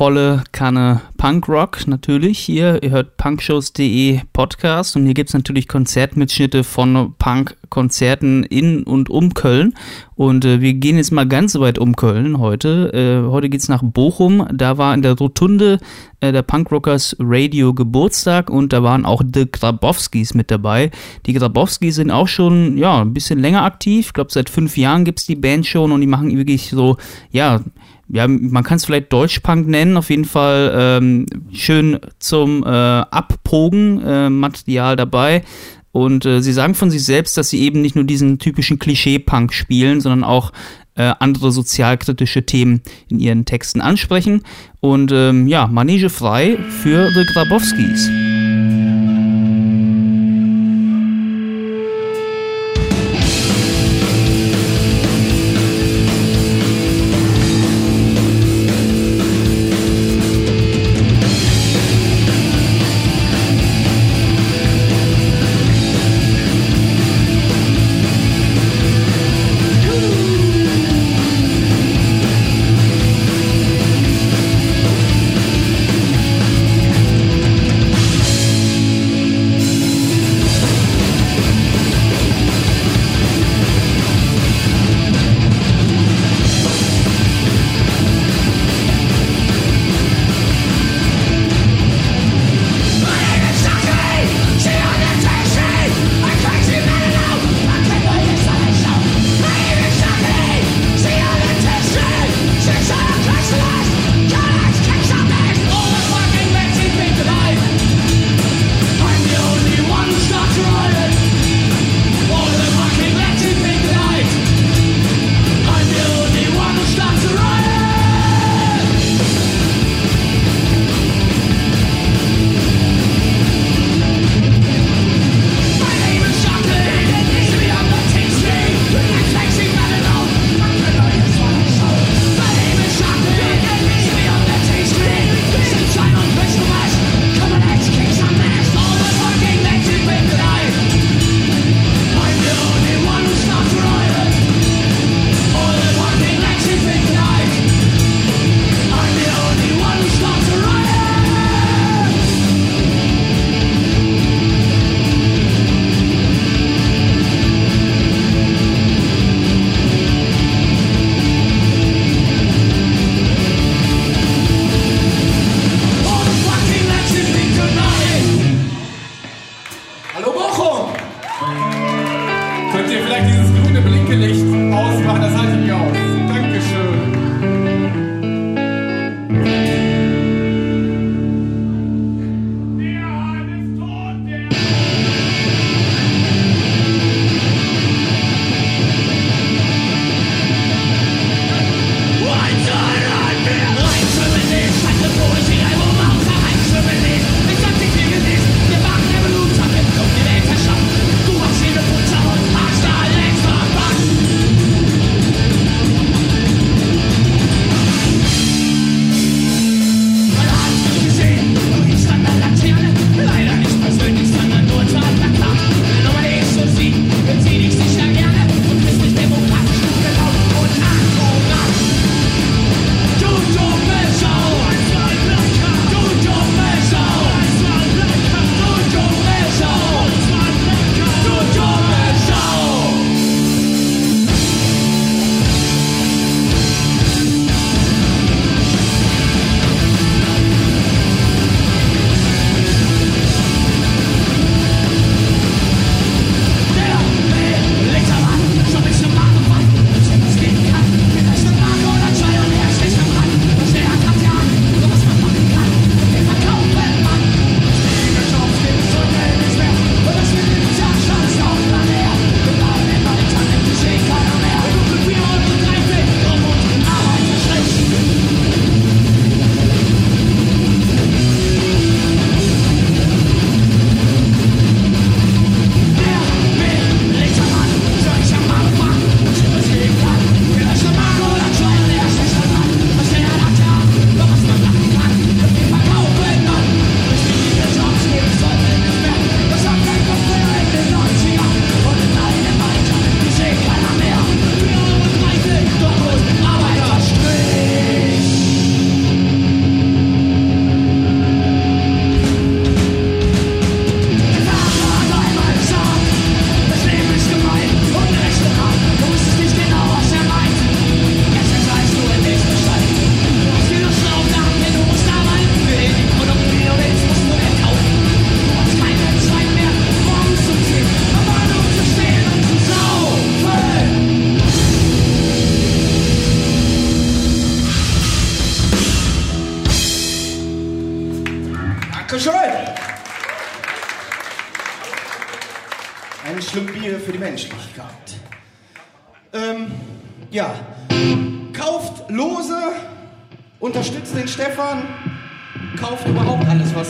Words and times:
volle 0.00 0.44
Kanne 0.52 1.02
Punkrock 1.18 1.86
natürlich 1.86 2.38
hier. 2.38 2.82
Ihr 2.82 2.88
hört 2.88 3.18
punkshows.de 3.18 4.20
Podcast 4.32 4.96
und 4.96 5.04
hier 5.04 5.12
gibt 5.12 5.28
es 5.28 5.34
natürlich 5.34 5.68
Konzertmitschnitte 5.68 6.64
von 6.64 7.14
Punk-Konzerten 7.18 8.44
in 8.44 8.84
und 8.84 9.10
um 9.10 9.34
Köln. 9.34 9.74
Und 10.14 10.46
äh, 10.46 10.62
wir 10.62 10.72
gehen 10.72 10.96
jetzt 10.96 11.12
mal 11.12 11.28
ganz 11.28 11.54
weit 11.56 11.78
um 11.78 11.96
Köln 11.96 12.38
heute. 12.38 12.94
Äh, 12.94 13.30
heute 13.30 13.50
geht 13.50 13.60
es 13.60 13.68
nach 13.68 13.82
Bochum. 13.82 14.46
Da 14.50 14.78
war 14.78 14.94
in 14.94 15.02
der 15.02 15.18
Rotunde 15.18 15.78
äh, 16.20 16.32
der 16.32 16.44
Punkrockers 16.44 17.16
Radio 17.18 17.74
Geburtstag 17.74 18.48
und 18.48 18.72
da 18.72 18.82
waren 18.82 19.04
auch 19.04 19.20
The 19.22 19.50
Grabowskis 19.52 20.32
mit 20.32 20.50
dabei. 20.50 20.90
Die 21.26 21.34
Grabowskis 21.34 21.96
sind 21.96 22.10
auch 22.10 22.28
schon 22.28 22.78
ja, 22.78 23.02
ein 23.02 23.12
bisschen 23.12 23.38
länger 23.38 23.64
aktiv. 23.64 24.06
Ich 24.06 24.12
glaube, 24.14 24.32
seit 24.32 24.48
fünf 24.48 24.78
Jahren 24.78 25.04
gibt 25.04 25.18
es 25.18 25.26
die 25.26 25.36
Band 25.36 25.66
schon 25.66 25.92
und 25.92 26.00
die 26.00 26.06
machen 26.06 26.34
wirklich 26.34 26.70
so, 26.70 26.96
ja, 27.30 27.60
ja, 28.12 28.26
man 28.26 28.64
kann 28.64 28.76
es 28.76 28.84
vielleicht 28.84 29.12
Deutschpunk 29.12 29.68
nennen, 29.68 29.96
auf 29.96 30.10
jeden 30.10 30.24
Fall 30.24 30.72
ähm, 30.74 31.26
schön 31.52 31.98
zum 32.18 32.64
äh, 32.64 32.66
Abpogen 32.66 34.02
äh, 34.04 34.30
Material 34.30 34.96
dabei. 34.96 35.42
Und 35.92 36.24
äh, 36.24 36.40
sie 36.40 36.52
sagen 36.52 36.74
von 36.74 36.90
sich 36.90 37.04
selbst, 37.04 37.36
dass 37.36 37.50
sie 37.50 37.60
eben 37.62 37.82
nicht 37.82 37.96
nur 37.96 38.04
diesen 38.04 38.38
typischen 38.38 38.78
Klischee-Punk 38.78 39.52
spielen, 39.52 40.00
sondern 40.00 40.24
auch 40.24 40.52
äh, 40.94 41.12
andere 41.18 41.50
sozialkritische 41.52 42.46
Themen 42.46 42.82
in 43.08 43.18
ihren 43.18 43.44
Texten 43.44 43.80
ansprechen. 43.80 44.42
Und 44.80 45.10
ähm, 45.12 45.48
ja, 45.48 45.66
Manege 45.66 46.10
frei 46.10 46.58
für 46.82 47.10
The 47.10 47.24
Grabowskis. 47.32 48.89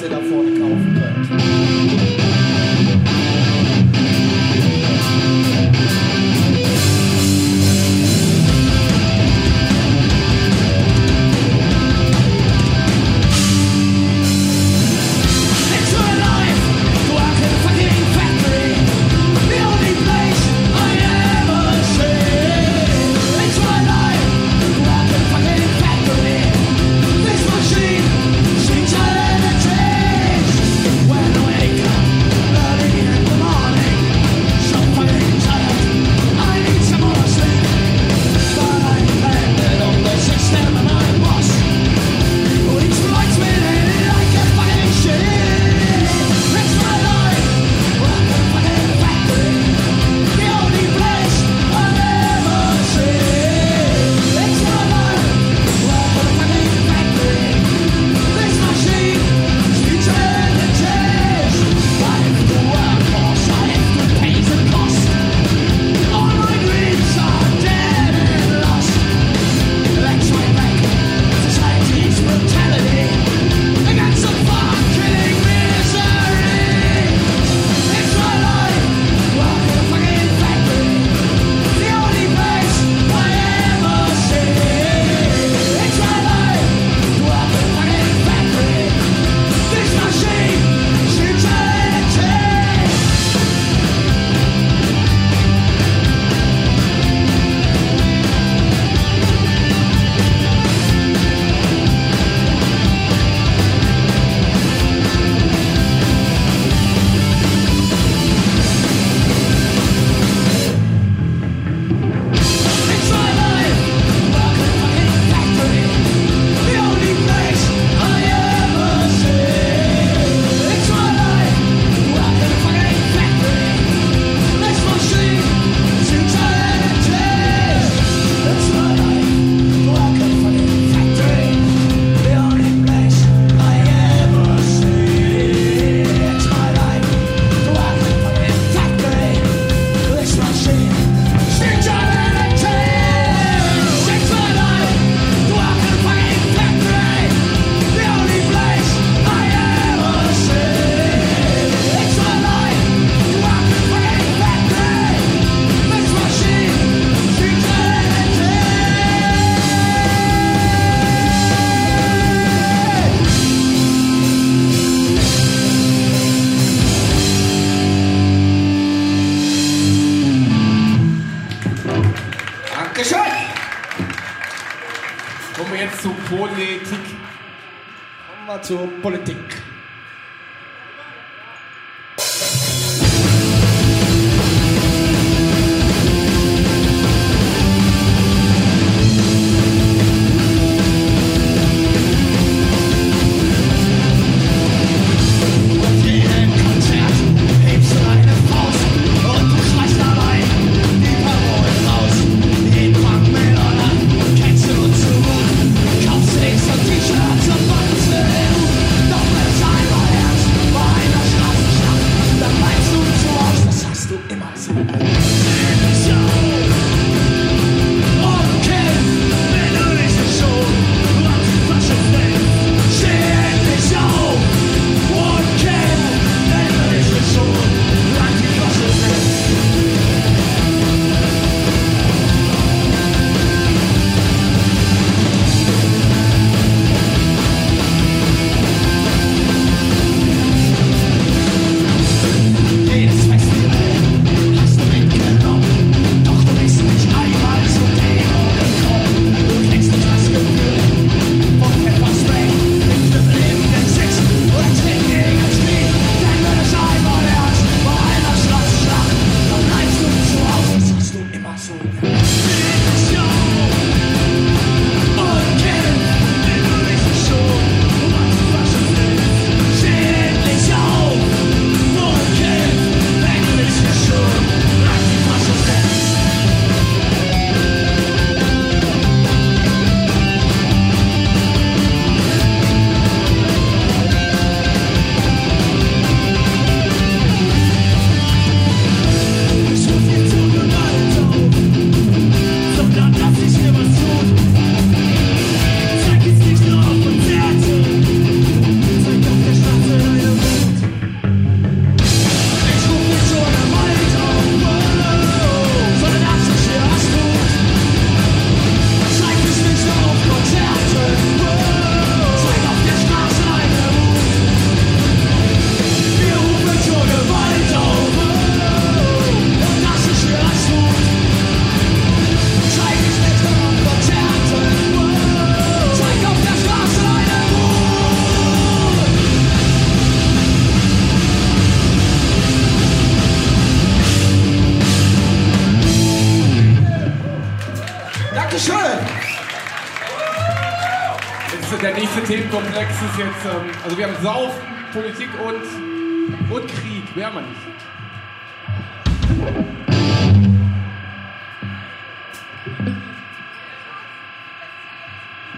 it 0.02 0.12
up 0.12 0.22
for. 0.22 0.49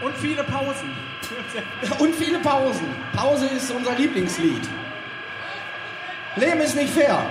Und 0.02 0.16
viele 0.16 0.42
Pausen. 0.42 0.90
Und 1.98 2.14
viele 2.14 2.38
Pausen. 2.40 2.86
Pause 3.14 3.46
ist 3.46 3.70
unser 3.70 3.94
Lieblingslied. 3.94 4.68
Leben 6.36 6.60
ist 6.60 6.74
nicht 6.74 6.92
fair. 6.92 7.24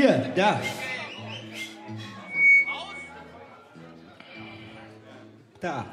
Hier, 0.00 0.30
da. 0.36 0.60
Da. 5.60 5.84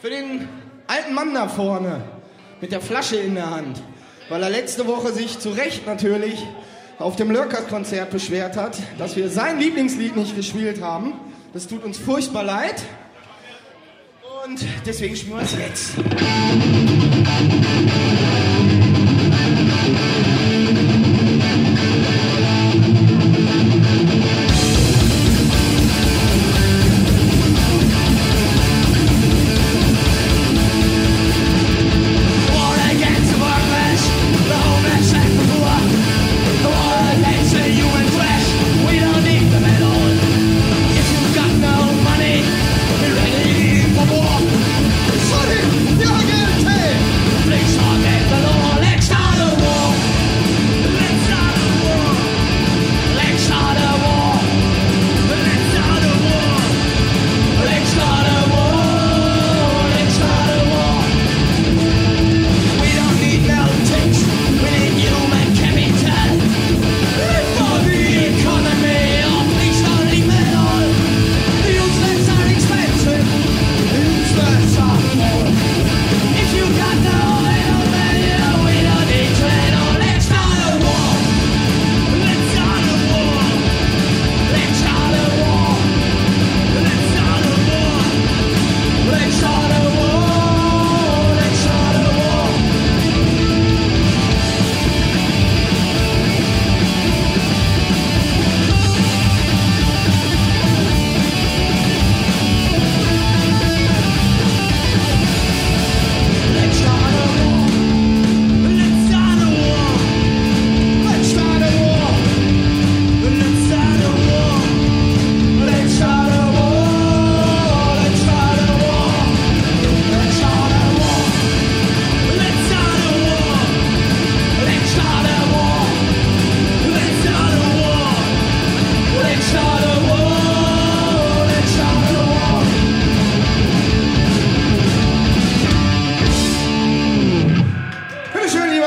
Für 0.00 0.08
den 0.08 0.48
alten 0.86 1.14
Mann 1.14 1.34
da 1.34 1.48
vorne 1.48 2.00
mit 2.60 2.70
der 2.70 2.80
Flasche 2.80 3.16
in 3.16 3.34
der 3.34 3.50
Hand, 3.50 3.82
weil 4.28 4.40
er 4.40 4.50
letzte 4.50 4.86
Woche 4.86 5.12
sich 5.12 5.40
zu 5.40 5.50
Recht 5.50 5.84
natürlich 5.84 6.46
auf 7.00 7.16
dem 7.16 7.32
Lurkers-Konzert 7.32 8.12
beschwert 8.12 8.56
hat, 8.56 8.78
dass 8.98 9.16
wir 9.16 9.28
sein 9.28 9.58
Lieblingslied 9.58 10.14
nicht 10.14 10.36
gespielt 10.36 10.80
haben. 10.80 11.14
Das 11.52 11.66
tut 11.66 11.82
uns 11.82 11.98
furchtbar 11.98 12.44
leid. 12.44 12.84
Und 14.44 14.64
deswegen 14.86 15.16
spielen 15.16 15.38
wir 15.38 15.42
es 15.42 15.56
jetzt. 15.58 15.96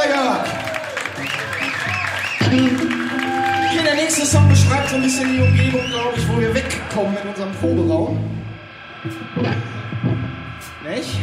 Feuerwerk! 0.05 0.47
Okay, 2.41 3.83
der 3.83 3.95
nächste 3.95 4.25
Song 4.25 4.47
beschreibt 4.47 4.89
so 4.89 4.95
ein 4.95 5.01
bisschen 5.01 5.33
die 5.33 5.41
Umgebung, 5.41 5.81
glaube 5.87 6.13
ich, 6.17 6.27
wo 6.29 6.39
wir 6.39 6.53
wegkommen 6.53 7.17
in 7.23 7.29
unserem 7.29 7.51
Proberaum. 7.53 8.19
Nicht? 10.87 11.19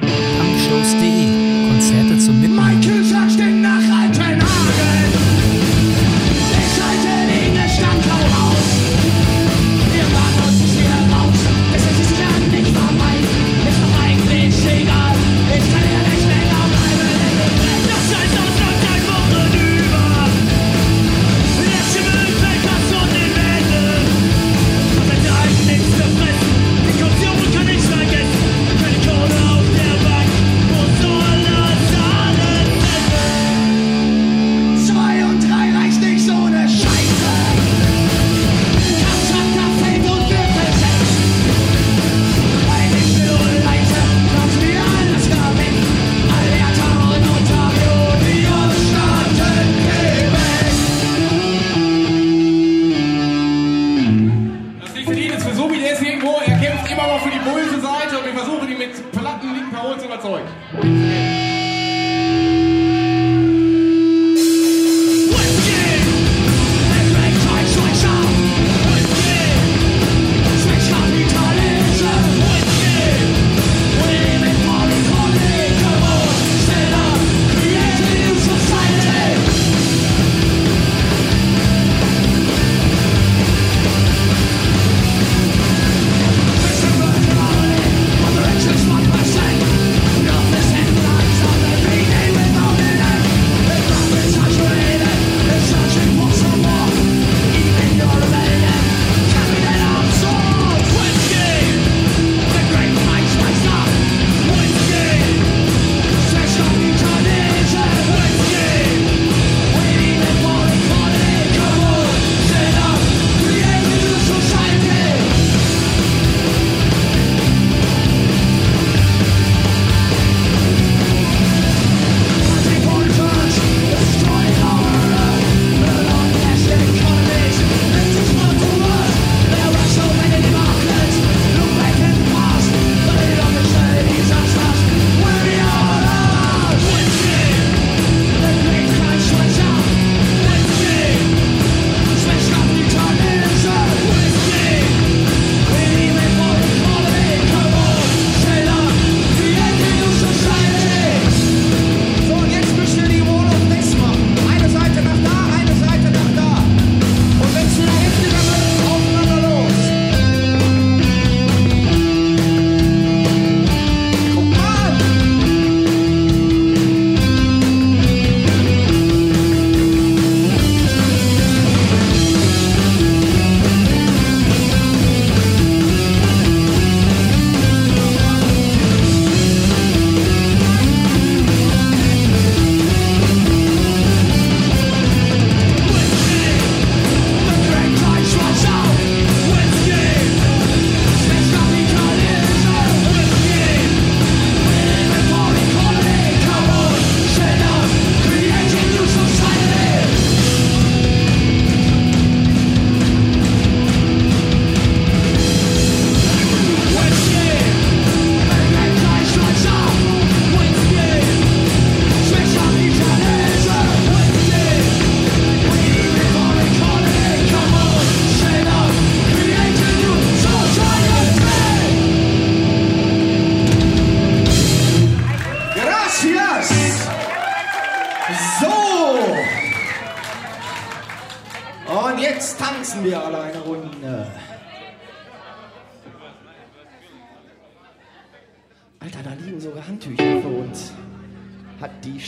Am 0.00 0.58
Schluss 0.66 0.92
die 1.00 1.37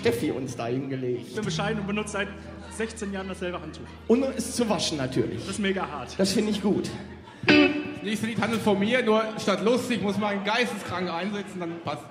Steffi 0.00 0.30
uns 0.30 0.56
da 0.56 0.66
hingelegt. 0.66 1.28
Ich 1.28 1.34
bin 1.34 1.44
bescheiden 1.44 1.80
und 1.80 1.86
benutze 1.86 2.12
seit 2.12 2.28
16 2.76 3.12
Jahren 3.12 3.28
dasselbe 3.28 3.60
Handtuch. 3.60 3.84
Und 4.08 4.24
ist 4.34 4.56
zu 4.56 4.68
waschen 4.68 4.96
natürlich. 4.96 5.40
Das 5.40 5.50
ist 5.50 5.58
mega 5.58 5.86
hart. 5.86 6.18
Das 6.18 6.32
finde 6.32 6.50
ich 6.50 6.62
gut. 6.62 6.90
Nächste 8.02 8.26
Lied 8.26 8.40
handelt 8.40 8.62
von 8.62 8.78
mir, 8.78 9.02
nur 9.02 9.22
statt 9.38 9.62
lustig 9.62 10.00
muss 10.00 10.16
man 10.16 10.30
einen 10.30 10.44
Geisteskranken 10.44 11.10
einsetzen, 11.10 11.60
dann 11.60 11.80
passt 11.84 12.02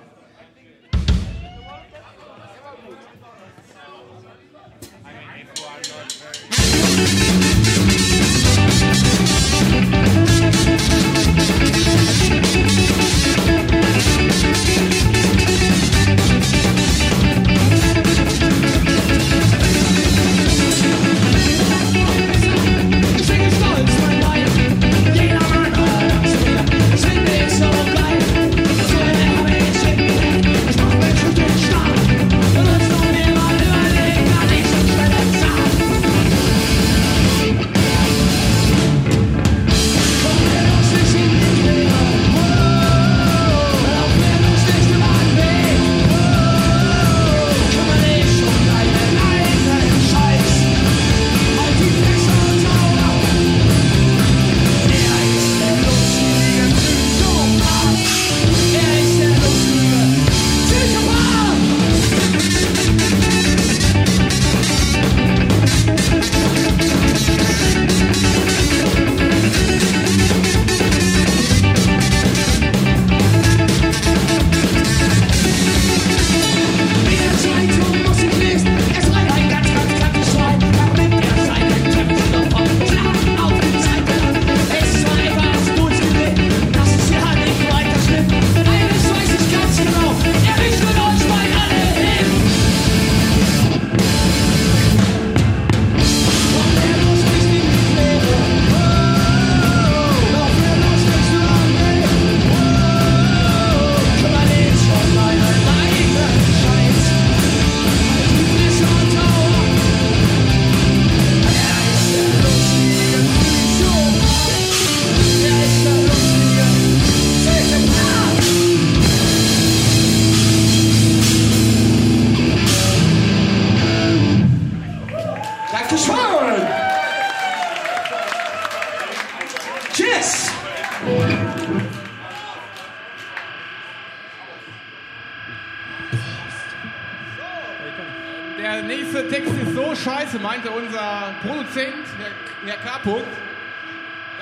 Punkt, 143.02 143.26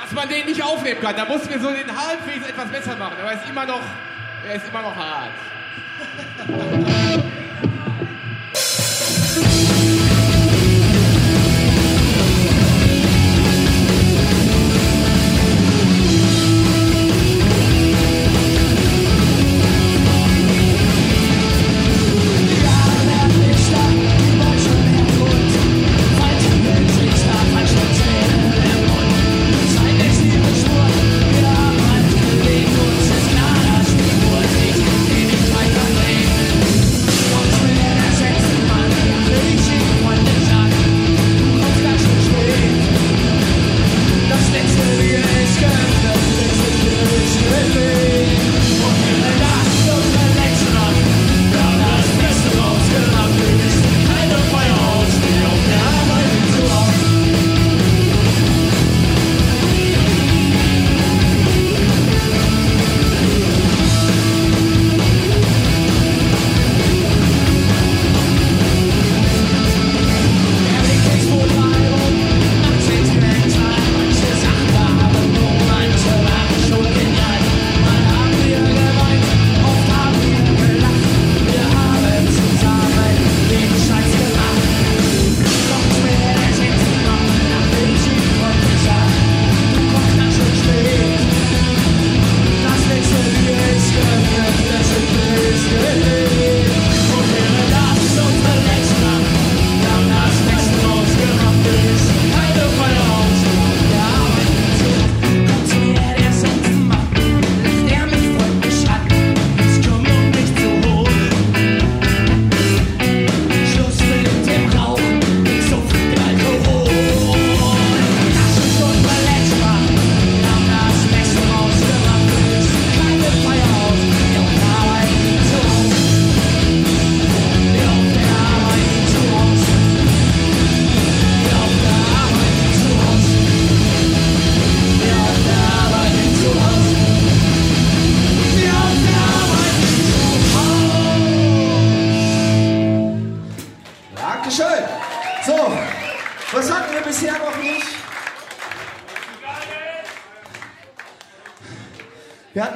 dass 0.01 0.13
man 0.13 0.29
den 0.29 0.47
nicht 0.47 0.63
aufnehmen 0.63 1.01
kann. 1.01 1.17
Da 1.17 1.25
mussten 1.25 1.51
wir 1.51 1.61
so 1.61 1.71
den 1.71 1.91
halbwegs 1.91 2.49
etwas 2.49 2.69
besser 2.69 2.97
machen. 2.97 3.17
Aber 3.21 3.33
er 3.33 3.43
ist 3.43 3.49
immer 3.49 3.67
noch, 3.67 3.83
er 4.47 4.55
ist 4.55 4.69
immer 4.69 4.83
noch 4.83 4.97
hart. 4.97 5.33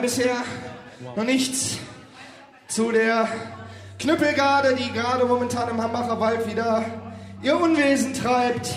Bisher 0.03 0.37
noch 1.17 1.25
nichts 1.25 1.79
zu 2.67 2.91
der 2.91 3.29
Knüppelgarde, 4.01 4.75
die 4.75 4.93
gerade 4.93 5.25
momentan 5.25 5.71
im 5.71 5.81
Hambacher 5.81 6.19
Wald 6.19 6.51
wieder 6.51 6.85
ihr 7.41 7.57
Unwesen 7.57 8.13
treibt 8.13 8.75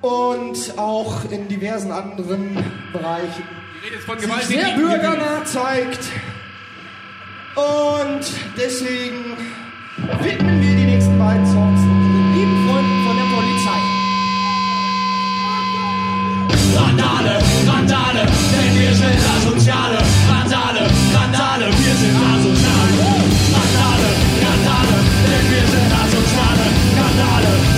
und 0.00 0.78
auch 0.78 1.30
in 1.30 1.48
diversen 1.48 1.92
anderen 1.92 2.56
Bereichen 2.92 3.44
Die 3.82 3.86
Rede 3.86 3.96
ist 3.96 4.06
von 4.06 4.18
sich 4.18 4.32
sehr 4.46 4.74
bürgernah 4.74 5.44
zeigt. 5.44 6.04
Und 7.54 8.26
deswegen 8.56 9.36
widmen 10.22 10.60
wir 10.62 10.76
die 10.76 10.84
nächsten 10.84 11.18
beiden 11.18 11.46
Songs 11.46 11.80
unseren 11.80 12.34
lieben 12.34 12.68
Freunden 12.68 13.06
von 13.06 13.16
der 13.16 13.28
Polizei. 13.36 13.80
Randale, 16.78 17.42
Randale, 17.66 18.26
denn 18.26 18.80
wir 18.80 18.94
sind 18.94 19.45
Asoziale. 19.66 19.98
Randale, 20.28 20.86
Randale, 21.12 21.66
wir 21.66 21.94
sind 21.96 22.14
Asoziale. 22.14 22.94
Randale, 23.50 24.10
Randale, 24.46 24.98
wir 25.50 25.66
sind 25.66 25.92
Asoziale. 25.92 26.66
Randale, 26.94 27.75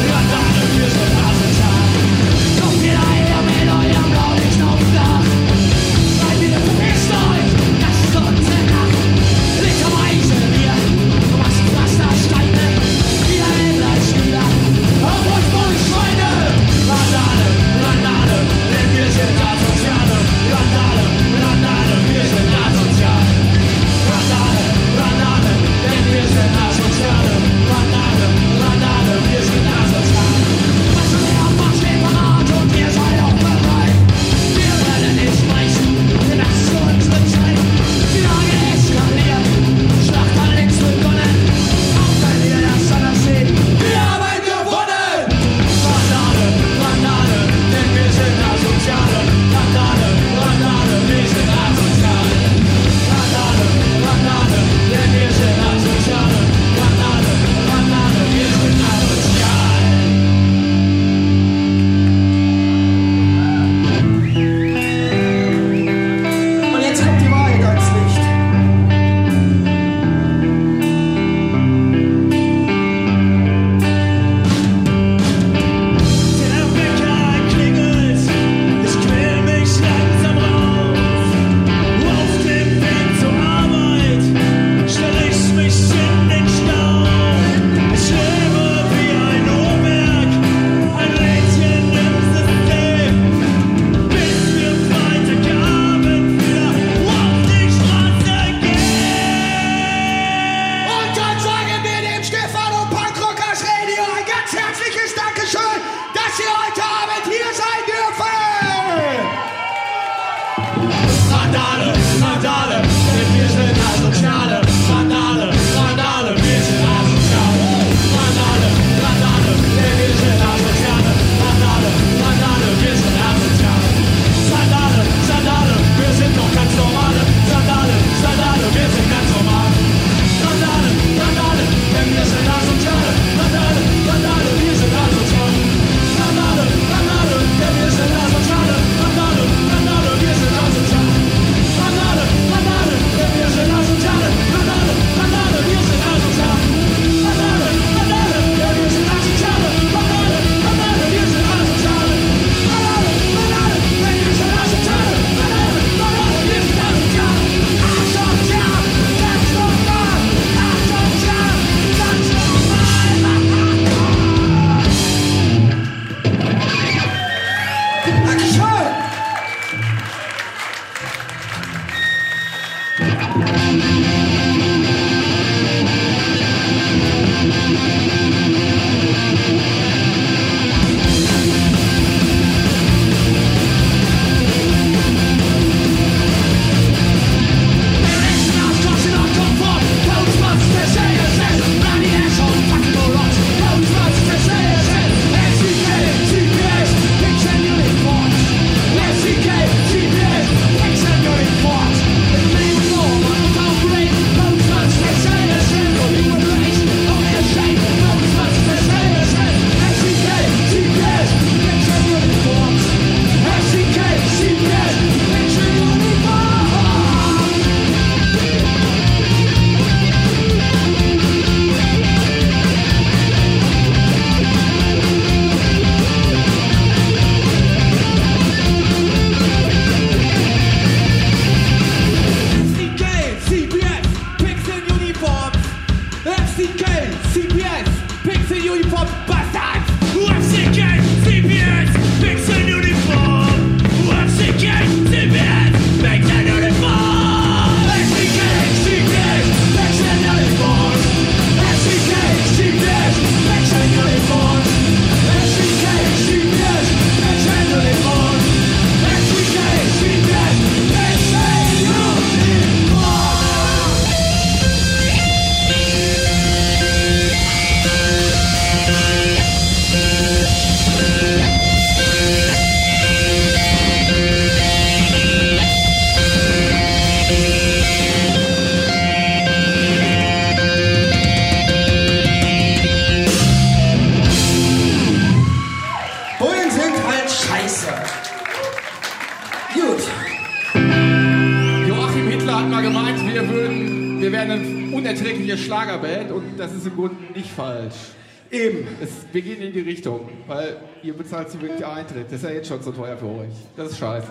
Richtung, 300.12 300.28
weil 300.46 300.76
ihr 301.02 301.16
bezahlt 301.16 301.50
zu 301.50 301.60
wenig 301.60 301.84
Eintritt. 301.84 302.26
Das 302.26 302.34
ist 302.34 302.44
ja 302.44 302.50
jetzt 302.50 302.68
schon 302.68 302.82
zu 302.82 302.92
teuer 302.92 303.16
für 303.16 303.26
euch. 303.26 303.48
Das 303.76 303.90
ist 303.92 303.98
scheiße. 303.98 304.26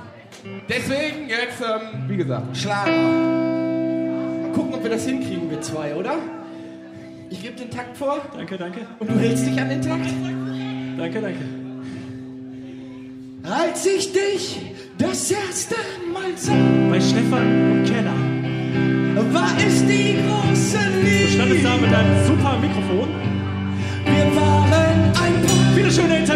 Deswegen 0.69 1.29
jetzt, 1.29 1.61
ähm, 1.61 2.09
wie 2.09 2.17
gesagt, 2.17 2.55
Schlager. 2.57 2.91
Mal 2.91 4.51
gucken, 4.53 4.73
ob 4.73 4.83
wir 4.83 4.89
das 4.89 5.05
hinkriegen, 5.05 5.49
wir 5.49 5.61
zwei, 5.61 5.95
oder? 5.95 6.15
Ich 7.29 7.41
gebe 7.41 7.55
den 7.55 7.69
Takt 7.69 7.97
vor 7.97 8.19
Danke, 8.35 8.57
danke. 8.57 8.81
und 8.99 9.09
du 9.09 9.19
hältst 9.19 9.45
dich 9.45 9.59
an 9.59 9.69
den 9.69 9.81
Takt. 9.81 10.05
Danke, 10.97 11.21
danke. 11.21 11.39
Als 13.43 13.85
ich 13.85 14.11
dich 14.11 14.61
das 14.97 15.31
erste 15.31 15.75
Mal 16.13 16.35
sah, 16.35 16.53
Bei 16.89 16.99
Stefan 16.99 17.71
im 17.71 17.83
Keller. 17.85 19.33
war 19.33 19.51
es 19.65 19.85
die 19.85 20.17
große 20.27 20.77
Du 20.77 21.27
standest 21.33 21.65
da 21.65 21.73
Liebe. 21.75 21.81
mit 21.85 21.91
deinem 21.93 22.25
super 22.25 22.57
Mikrofon. 22.59 23.09
Wir 24.05 24.35
waren 24.35 24.96
ein 25.87 26.26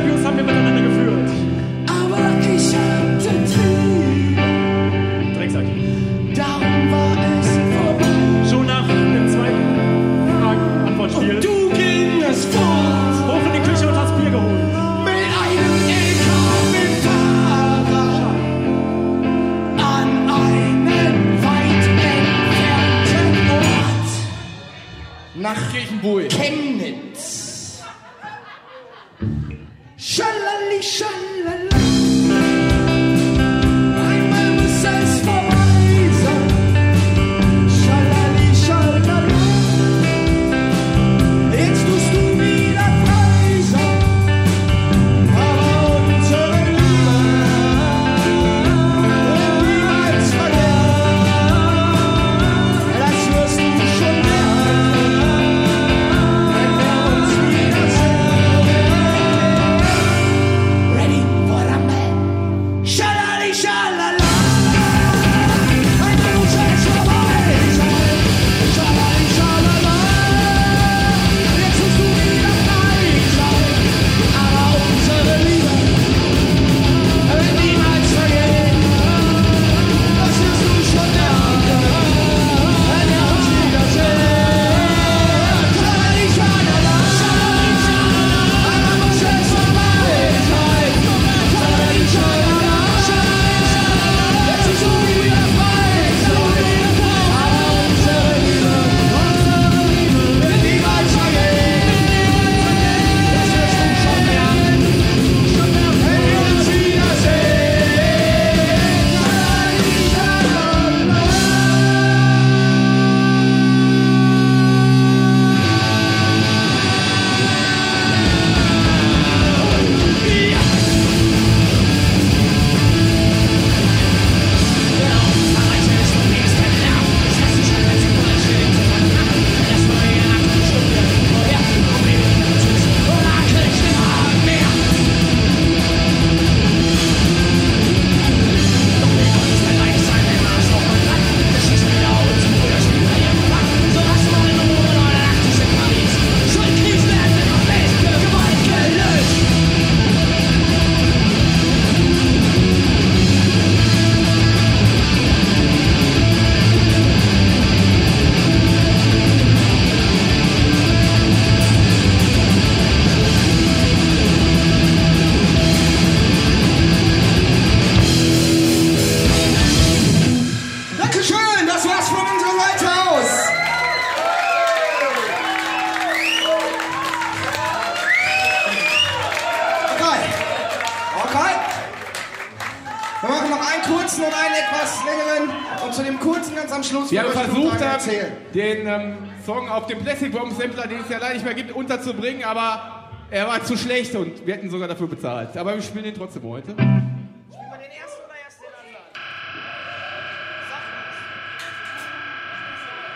den 188.91 189.01
ähm, 189.01 189.17
Song 189.45 189.69
auf 189.69 189.87
dem 189.87 189.99
Plastic 189.99 190.31
Bomb 190.31 190.51
Sampler, 190.53 190.87
den 190.87 191.01
es 191.01 191.09
ja 191.09 191.17
leider 191.19 191.33
nicht 191.33 191.45
mehr 191.45 191.53
gibt, 191.53 191.71
unterzubringen, 191.71 192.43
aber 192.43 193.09
er 193.29 193.47
war 193.47 193.63
zu 193.63 193.77
schlecht 193.77 194.15
und 194.15 194.45
wir 194.45 194.55
hätten 194.55 194.69
sogar 194.69 194.87
dafür 194.87 195.07
bezahlt. 195.07 195.55
Aber 195.57 195.75
wir 195.75 195.81
spielen 195.81 196.03
den 196.03 196.15
trotzdem 196.15 196.43
heute. 196.43 196.75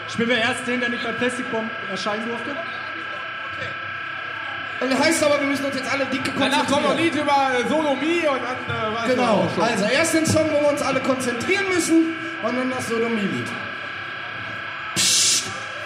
Spielen 0.07 0.29
wir 0.29 0.37
erst 0.37 0.65
den, 0.65 0.79
der 0.79 0.89
nicht 0.89 1.03
bei 1.03 1.11
Plastic 1.11 1.51
Bomb 1.51 1.69
erscheinen 1.91 2.25
durfte? 2.25 2.51
Und 4.79 4.91
das 4.91 4.99
heißt 4.99 5.23
aber, 5.23 5.39
wir 5.39 5.47
müssen 5.47 5.65
uns 5.65 5.75
jetzt 5.75 5.91
alle 5.91 6.05
dicke 6.05 6.31
Danach 6.37 6.67
kommt 6.67 6.83
noch 6.83 6.91
ein 6.91 6.97
konzentrieren. 6.97 7.13
Lied 7.13 7.21
über 7.21 7.31
äh, 7.31 7.69
Sodomie 7.69 8.27
und 8.27 8.39
dann 8.43 9.05
äh, 9.05 9.15
Genau, 9.15 9.47
also 9.59 9.85
erst 9.85 10.13
den 10.13 10.25
Song, 10.25 10.45
wo 10.51 10.61
wir 10.61 10.69
uns 10.69 10.81
alle 10.81 10.99
konzentrieren 10.99 11.65
müssen 11.73 12.13
und 12.43 12.57
dann 12.57 12.69
das 12.69 12.87
Sodomie-Lied. 12.87 13.47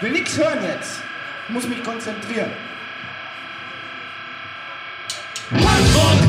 Will 0.02 0.12
nix 0.12 0.38
hören 0.38 0.64
jetzt. 0.64 1.02
Ich 1.48 1.54
muss 1.54 1.68
mich 1.68 1.84
konzentrieren. 1.84 2.52
So, 5.52 6.29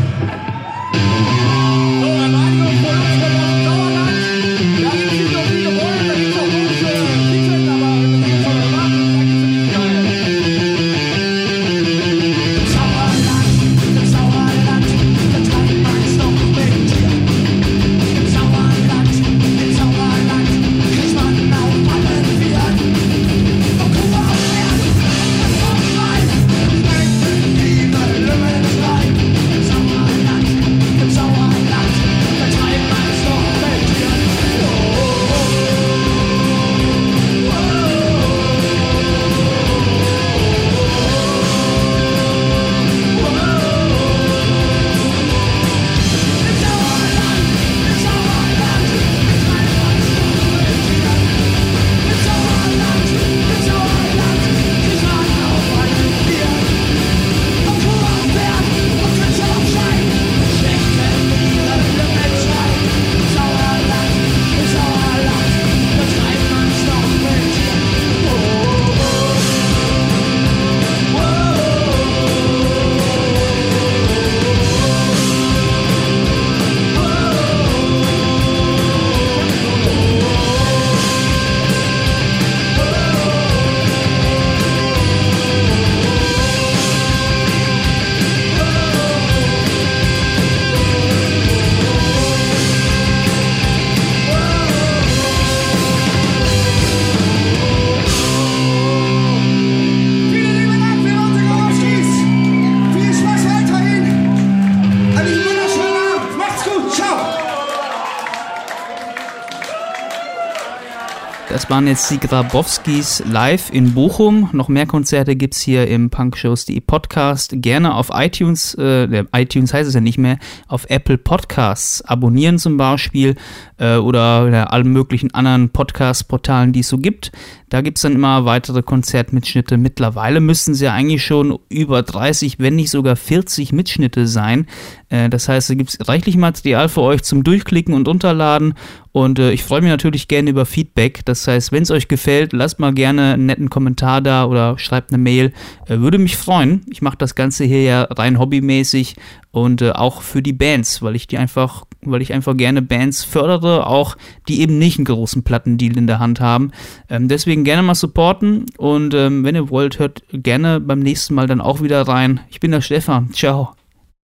waren 111.70 111.86
jetzt 111.86 112.10
die 112.10 112.18
Grabowskis 112.18 113.22
live 113.30 113.72
in 113.72 113.94
Bochum. 113.94 114.50
Noch 114.52 114.66
mehr 114.66 114.86
Konzerte 114.86 115.36
gibt 115.36 115.54
es 115.54 115.60
hier 115.60 115.86
im 115.86 116.10
Punkshows.de 116.10 116.80
Podcast. 116.80 117.52
Gerne 117.58 117.94
auf 117.94 118.10
iTunes, 118.12 118.74
äh, 118.74 119.24
iTunes 119.32 119.72
heißt 119.72 119.86
es 119.86 119.94
ja 119.94 120.00
nicht 120.00 120.18
mehr, 120.18 120.38
auf 120.66 120.90
Apple 120.90 121.16
Podcasts 121.16 122.02
abonnieren 122.02 122.58
zum 122.58 122.76
Beispiel 122.76 123.36
äh, 123.78 123.96
oder 123.98 124.48
ja, 124.50 124.64
allen 124.64 124.92
möglichen 124.92 125.32
anderen 125.32 125.70
Podcast-Portalen, 125.70 126.72
die 126.72 126.80
es 126.80 126.88
so 126.88 126.98
gibt. 126.98 127.30
Da 127.68 127.82
gibt 127.82 127.98
es 127.98 128.02
dann 128.02 128.14
immer 128.14 128.44
weitere 128.44 128.82
Konzertmitschnitte. 128.82 129.76
Mittlerweile 129.76 130.40
müssten 130.40 130.74
sie 130.74 130.86
ja 130.86 130.92
eigentlich 130.92 131.24
schon 131.24 131.56
über 131.68 132.02
30, 132.02 132.58
wenn 132.58 132.74
nicht 132.74 132.90
sogar 132.90 133.14
40 133.14 133.72
Mitschnitte 133.72 134.26
sein. 134.26 134.66
Äh, 135.08 135.28
das 135.28 135.48
heißt, 135.48 135.70
da 135.70 135.74
gibt 135.74 135.90
es 135.90 136.08
reichlich 136.08 136.36
Material 136.36 136.88
für 136.88 137.02
euch 137.02 137.22
zum 137.22 137.44
Durchklicken 137.44 137.94
und 137.94 138.08
Runterladen. 138.08 138.74
Und 139.12 139.38
äh, 139.38 139.52
ich 139.52 139.64
freue 139.64 139.80
mich 139.80 139.90
natürlich 139.90 140.28
gerne 140.28 140.50
über 140.50 140.66
Feedback. 140.66 141.24
Das 141.24 141.46
heißt, 141.46 141.72
wenn 141.72 141.82
es 141.82 141.90
euch 141.90 142.08
gefällt, 142.08 142.52
lasst 142.52 142.78
mal 142.78 142.94
gerne 142.94 143.34
einen 143.34 143.46
netten 143.46 143.70
Kommentar 143.70 144.20
da 144.20 144.44
oder 144.44 144.78
schreibt 144.78 145.12
eine 145.12 145.22
Mail. 145.22 145.52
Äh, 145.86 145.98
würde 145.98 146.18
mich 146.18 146.36
freuen. 146.36 146.82
Ich 146.90 147.02
mache 147.02 147.16
das 147.18 147.34
Ganze 147.34 147.64
hier 147.64 147.82
ja 147.82 148.02
rein 148.02 148.38
hobbymäßig 148.38 149.16
und 149.50 149.82
äh, 149.82 149.90
auch 149.90 150.22
für 150.22 150.42
die 150.42 150.52
Bands, 150.52 151.02
weil 151.02 151.16
ich 151.16 151.26
die 151.26 151.38
einfach, 151.38 151.84
weil 152.02 152.22
ich 152.22 152.32
einfach 152.32 152.56
gerne 152.56 152.82
Bands 152.82 153.24
fördere, 153.24 153.86
auch 153.86 154.16
die 154.48 154.60
eben 154.60 154.78
nicht 154.78 154.98
einen 154.98 155.06
großen 155.06 155.42
Plattendeal 155.42 155.96
in 155.96 156.06
der 156.06 156.20
Hand 156.20 156.40
haben. 156.40 156.70
Ähm, 157.08 157.26
deswegen 157.26 157.64
gerne 157.64 157.82
mal 157.82 157.94
supporten 157.94 158.66
und 158.78 159.12
ähm, 159.14 159.44
wenn 159.44 159.56
ihr 159.56 159.70
wollt, 159.70 159.98
hört 159.98 160.22
gerne 160.32 160.80
beim 160.80 161.00
nächsten 161.00 161.34
Mal 161.34 161.48
dann 161.48 161.60
auch 161.60 161.82
wieder 161.82 162.02
rein. 162.02 162.40
Ich 162.48 162.60
bin 162.60 162.70
der 162.70 162.80
Stefan. 162.80 163.32
Ciao. 163.32 163.79